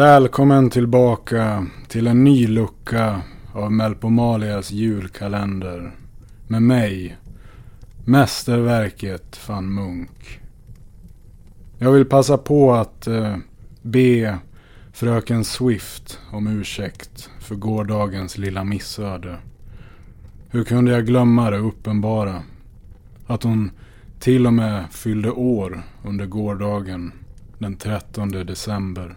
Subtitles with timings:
[0.00, 3.22] Välkommen tillbaka till en ny lucka
[3.52, 5.92] av Melpomalias julkalender.
[6.46, 7.16] Med mig,
[8.04, 10.40] mästerverket van Munk.
[11.78, 13.36] Jag vill passa på att eh,
[13.82, 14.38] be
[14.92, 19.38] fröken Swift om ursäkt för gårdagens lilla missöde.
[20.48, 22.42] Hur kunde jag glömma det uppenbara?
[23.26, 23.70] Att hon
[24.20, 27.12] till och med fyllde år under gårdagen
[27.58, 29.16] den 13 december.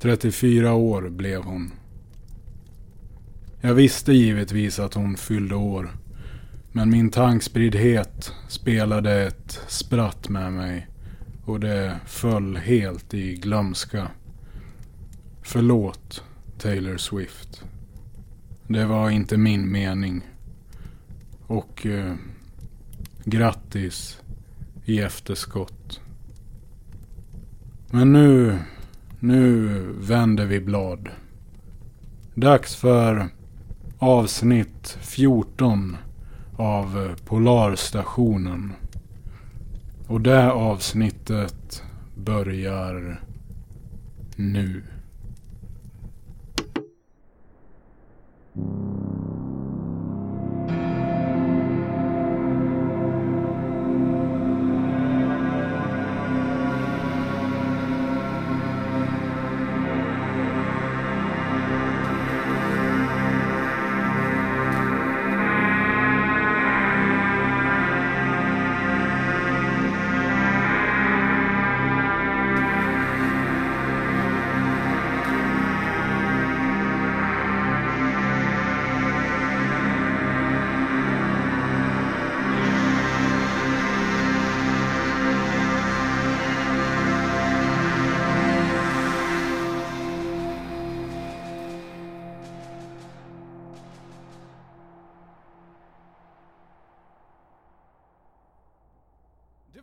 [0.00, 1.72] 34 år blev hon.
[3.60, 5.90] Jag visste givetvis att hon fyllde år.
[6.72, 10.86] Men min tankspriddhet spelade ett spratt med mig
[11.44, 14.10] och det föll helt i glömska.
[15.42, 16.24] Förlåt,
[16.58, 17.62] Taylor Swift.
[18.66, 20.22] Det var inte min mening.
[21.46, 22.14] Och eh,
[23.24, 24.20] grattis
[24.84, 26.00] i efterskott.
[27.90, 28.58] Men nu,
[29.20, 31.08] nu vänder vi blad.
[32.34, 33.28] Dags för
[33.98, 35.96] avsnitt 14
[36.56, 38.72] av Polarstationen.
[40.06, 41.82] Och det avsnittet
[42.14, 43.20] börjar
[44.36, 44.82] nu.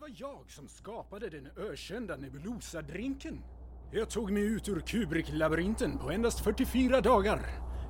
[0.07, 3.39] Var jag som skapade den ökända Nebulosa-drinken.
[3.91, 7.41] Jag tog mig ut ur Kubrick-labyrinten på endast 44 dagar.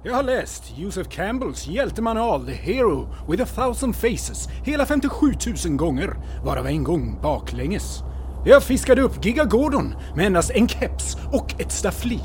[0.04, 5.28] Jag har läst Joseph Campbells hjältemanual The Hero with a thousand faces hela 57
[5.66, 8.00] 000 gånger, varav en gång baklänges.
[8.46, 12.22] Jag fiskade upp Giga Gordon med endast en keps och ett staffli.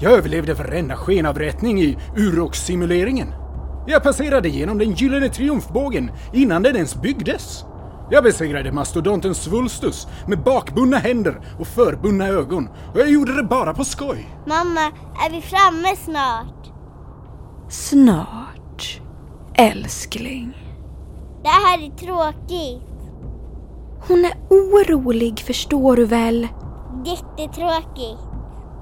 [0.00, 3.32] Jag överlevde varenda skenavrättning i Urox-simuleringen.
[3.86, 7.64] Jag passerade genom den gyllene triumfbågen innan den ens byggdes.
[8.10, 13.74] Jag besegrade mastodonten Svulstus med bakbundna händer och förbundna ögon och jag gjorde det bara
[13.74, 14.28] på skoj.
[14.46, 14.80] Mamma,
[15.26, 16.72] är vi framme snart?
[17.68, 19.00] Snart,
[19.54, 20.56] älskling.
[21.42, 22.90] Det här är tråkigt.
[24.08, 26.48] Hon är orolig förstår du väl?
[27.04, 28.20] Jättetråkigt.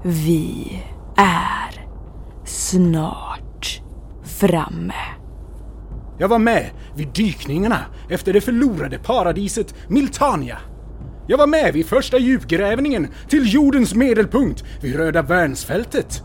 [0.03, 0.83] Vi
[1.17, 1.85] är
[2.45, 3.81] snart
[4.23, 5.12] framme.
[6.23, 7.79] Jag var med vid dykningarna
[8.09, 10.57] efter det förlorade paradiset Miltania.
[11.27, 16.23] Jag var med vid första djupgrävningen till jordens medelpunkt vid Röda Värnsfältet.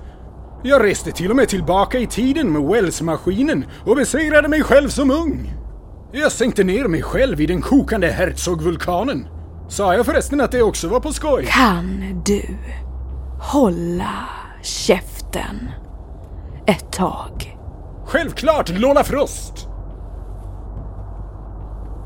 [0.62, 5.10] Jag reste till och med tillbaka i tiden med Wells-maskinen och besegrade mig själv som
[5.10, 5.52] ung.
[6.12, 9.26] Jag sänkte ner mig själv i den kokande Herzog-vulkanen.
[9.68, 11.46] Sa jag förresten att det också var på skoj?
[11.46, 12.42] Kan du
[13.40, 14.28] hålla
[14.62, 15.70] käften
[16.66, 17.56] ett tag?
[18.06, 19.67] Självklart, Lola Frost!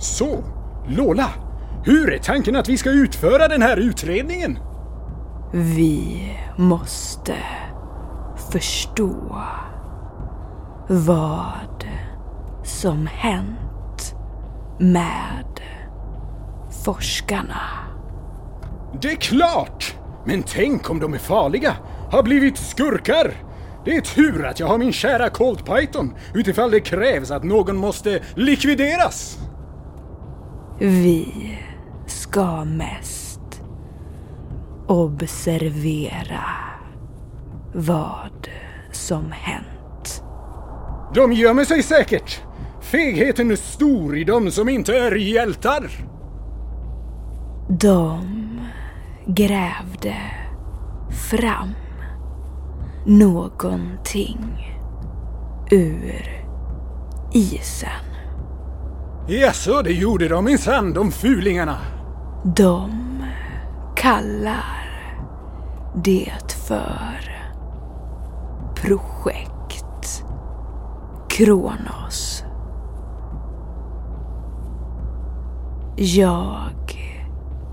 [0.02, 0.44] Så,
[0.88, 1.28] Lola.
[1.84, 4.58] Hur är tanken att vi ska utföra den här utredningen?
[5.52, 7.34] Vi måste
[8.52, 9.42] förstå
[10.88, 11.86] vad
[12.64, 14.14] som hänt
[14.78, 15.60] med
[16.84, 17.60] forskarna.
[19.00, 19.96] Det är klart!
[20.24, 21.76] Men tänk om de är farliga?
[22.10, 23.32] Har blivit skurkar?
[23.84, 27.76] Det är tur att jag har min kära Colt Python utifall det krävs att någon
[27.76, 29.38] måste likvideras.
[30.84, 31.58] Vi
[32.06, 33.62] ska mest
[34.86, 36.44] observera
[37.74, 38.48] vad
[38.92, 40.22] som hänt.
[41.14, 42.42] De gömmer sig säkert.
[42.80, 45.90] Fegheten är stor i de som inte är hjältar.
[47.68, 48.20] De
[49.26, 50.16] grävde
[51.30, 51.74] fram
[53.06, 54.74] någonting
[55.70, 56.46] ur
[57.32, 58.11] isen.
[59.40, 61.78] Jaså, det gjorde de minsann, de fulingarna.
[62.44, 62.90] De
[63.96, 64.90] kallar
[66.04, 67.32] det för
[68.74, 70.24] projekt
[71.28, 72.44] Kronos.
[75.96, 76.98] Jag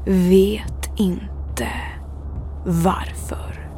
[0.06, 1.68] vet inte
[2.66, 3.70] varför.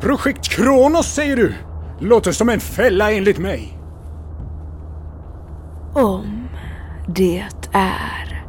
[0.00, 1.54] Projekt Kronos säger du?
[2.00, 3.81] Låter som en fälla enligt mig.
[5.94, 6.48] Om
[7.06, 8.46] det är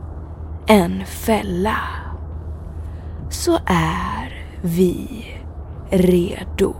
[0.67, 1.77] en fälla
[3.29, 5.25] så är vi
[5.89, 6.75] redo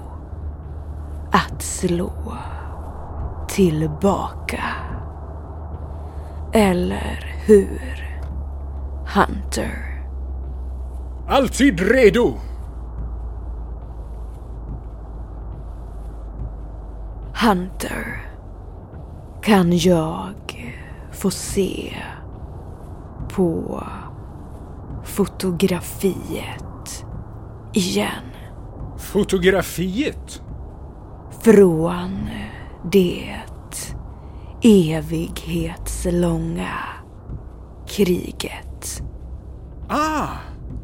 [1.31, 2.37] att slå
[3.47, 4.63] tillbaka.
[6.53, 8.21] Eller hur,
[9.15, 10.03] Hunter?
[11.27, 12.33] Alltid redo!
[17.43, 18.32] Hunter,
[19.43, 20.33] kan jag
[21.11, 21.93] få se
[23.29, 23.83] på
[25.03, 27.05] fotografiet
[27.73, 28.23] igen?
[28.97, 30.41] Fotografiet?
[31.41, 32.29] Från
[32.91, 33.35] det
[34.61, 36.73] evighetslånga
[37.87, 39.01] kriget.
[39.89, 40.27] Ah,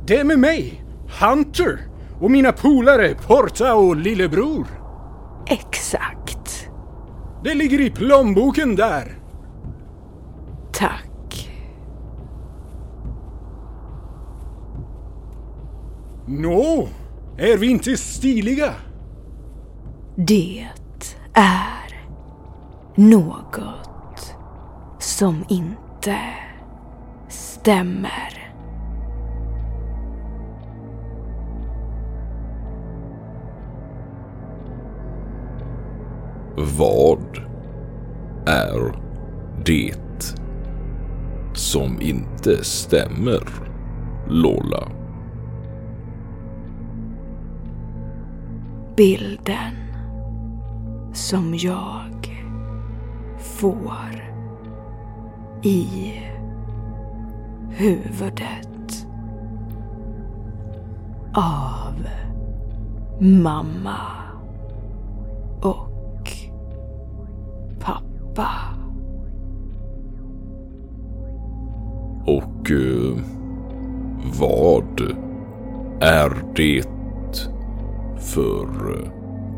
[0.06, 0.84] det med mig!
[1.22, 1.80] Hunter!
[2.20, 4.68] Och mina polare Porta och Lillebror.
[5.48, 6.09] Exakt.
[7.44, 9.16] Det ligger i plånboken där.
[10.72, 11.50] Tack.
[16.26, 16.88] Nå,
[17.38, 18.74] är vi inte stiliga?
[20.16, 20.68] Det
[21.34, 22.06] är
[22.96, 24.36] något
[25.00, 26.20] som inte
[27.30, 28.39] stämmer.
[36.58, 37.40] Vad
[38.46, 38.96] är
[39.66, 40.36] det
[41.54, 43.44] som inte stämmer,
[44.28, 44.88] Lola?
[48.98, 49.76] Bilden
[51.14, 52.46] som jag
[53.40, 54.24] får
[55.64, 56.14] i
[57.70, 59.08] huvudet
[61.34, 62.08] av
[63.20, 64.00] mamma
[74.40, 75.02] vad
[76.02, 76.84] är det
[78.20, 78.68] för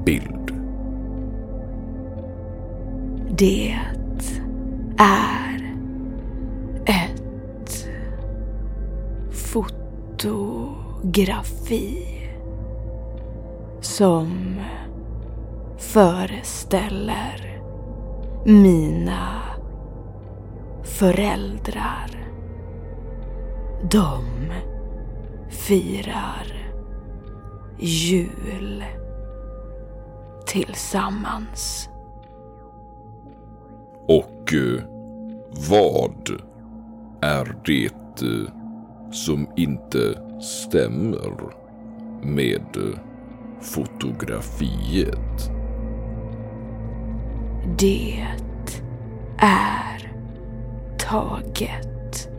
[0.06, 0.52] bild?
[3.38, 3.80] Det
[4.98, 5.76] är
[6.86, 7.88] ett
[10.12, 11.28] fotografi
[13.82, 14.56] som
[15.78, 17.62] föreställer
[18.46, 19.42] mina
[20.84, 22.28] föräldrar.
[23.92, 24.41] De
[25.72, 26.72] firar
[27.80, 28.84] jul
[30.46, 31.90] tillsammans.
[34.08, 34.84] Och eh,
[35.70, 36.40] vad
[37.22, 38.54] är det eh,
[39.12, 41.54] som inte stämmer
[42.24, 43.00] med eh,
[43.62, 45.52] fotografiet?
[47.78, 48.28] Det
[49.38, 50.14] är
[50.98, 52.30] taget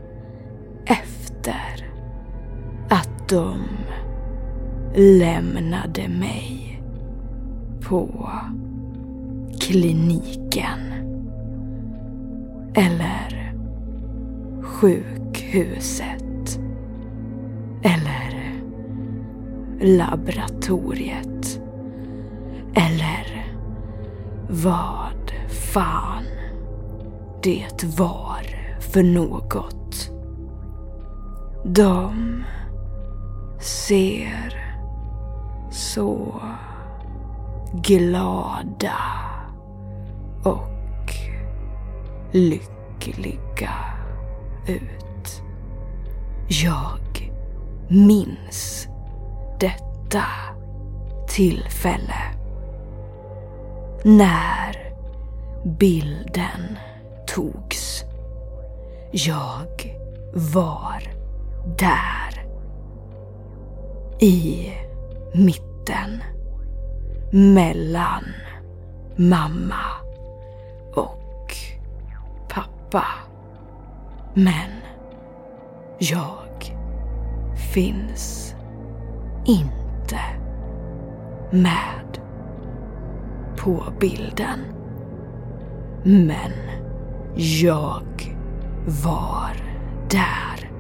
[0.87, 1.91] efter
[3.33, 3.59] de
[4.95, 6.81] lämnade mig
[7.81, 8.31] på
[9.61, 10.79] kliniken.
[12.75, 13.55] Eller
[14.62, 16.59] sjukhuset.
[17.83, 18.62] Eller
[19.81, 21.61] laboratoriet.
[22.75, 23.55] Eller
[24.49, 26.25] vad fan
[27.43, 28.47] det var
[28.81, 30.11] för något.
[31.65, 32.43] De
[33.64, 34.62] ser
[35.71, 36.42] så
[37.73, 39.02] glada
[40.45, 41.14] och
[42.33, 43.75] lyckliga
[44.66, 45.42] ut.
[46.49, 47.33] Jag
[47.88, 48.88] minns
[49.61, 50.25] detta
[51.28, 52.23] tillfälle.
[54.04, 54.92] När
[55.64, 56.78] bilden
[57.26, 58.04] togs.
[59.12, 59.97] Jag
[60.35, 61.02] var
[61.78, 62.41] där.
[64.23, 64.73] I
[65.35, 66.23] mitten.
[67.33, 68.25] Mellan
[69.17, 69.85] mamma
[70.95, 71.55] och
[72.49, 73.05] pappa.
[74.35, 74.71] Men
[75.99, 76.76] jag
[77.73, 78.55] finns
[79.45, 80.21] inte
[81.50, 82.21] med
[83.57, 84.61] på bilden.
[86.02, 86.52] Men
[87.37, 88.37] jag
[89.05, 89.57] var
[90.11, 90.71] där.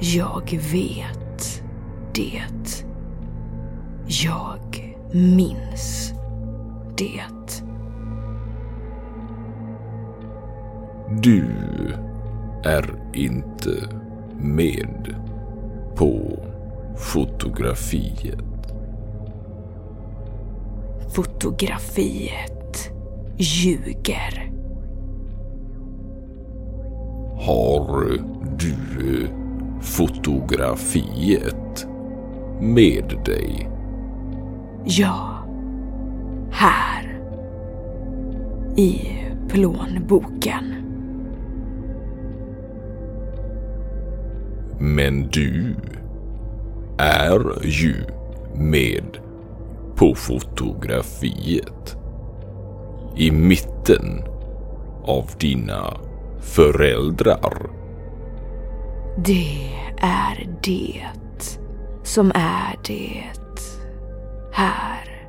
[0.00, 1.21] Jag vet
[2.14, 2.84] det.
[4.06, 6.12] Jag minns
[6.96, 7.22] det.
[11.22, 11.44] Du
[12.64, 13.88] är inte
[14.38, 15.14] med
[15.96, 16.38] på
[16.96, 18.38] fotografiet.
[21.14, 22.90] Fotografiet
[23.36, 24.52] ljuger.
[27.36, 28.18] Har
[28.58, 29.28] du
[29.80, 31.71] fotografiet
[32.62, 33.68] med dig?
[34.84, 35.44] Ja,
[36.50, 37.18] här.
[38.76, 39.00] I
[39.48, 40.74] plånboken.
[44.78, 45.76] Men du
[46.98, 47.94] är ju
[48.54, 49.18] med
[49.96, 51.96] på fotografiet.
[53.16, 54.22] I mitten
[55.04, 55.96] av dina
[56.40, 57.70] föräldrar.
[59.16, 61.02] Det är det
[62.02, 63.24] som är det
[64.52, 65.28] här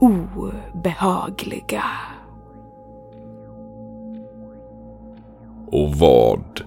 [0.00, 1.84] obehagliga.
[5.66, 6.60] Och vad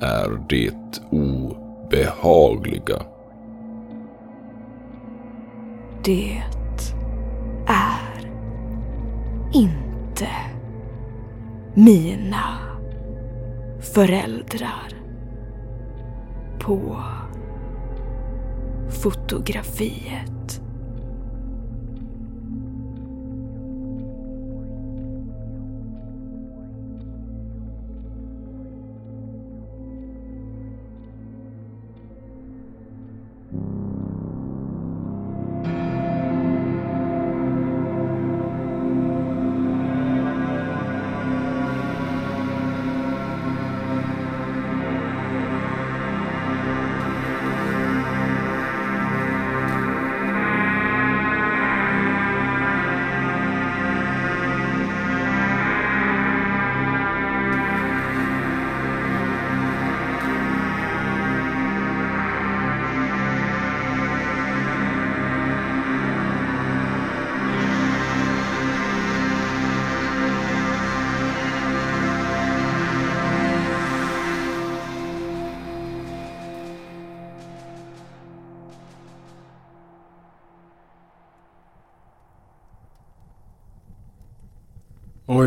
[0.00, 3.02] är det obehagliga?
[6.04, 6.42] Det
[7.66, 8.30] är
[9.52, 10.28] inte
[11.74, 12.58] mina
[13.80, 14.88] föräldrar
[16.58, 17.02] på
[18.90, 20.60] fotografiet.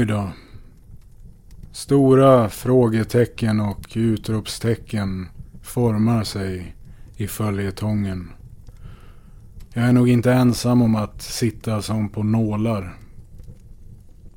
[0.04, 0.30] Oj då.
[1.72, 5.28] Stora frågetecken och utropstecken
[5.62, 6.76] formar sig
[7.18, 8.30] i följetongen.
[9.74, 12.98] Jag är nog inte ensam om att sitta som på nålar.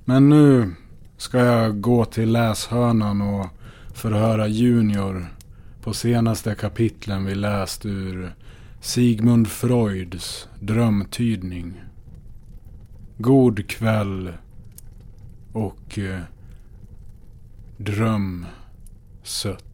[0.04, 0.74] Men nu
[1.16, 3.46] ska jag gå till läshörnan och
[3.94, 5.26] förhöra Junior
[5.82, 8.34] på senaste kapitlen vi läst ur
[8.80, 11.80] Sigmund Freuds drömtydning.
[13.18, 14.32] God kväll
[15.56, 16.20] och eh,
[17.76, 18.46] dröm
[19.22, 19.65] sött.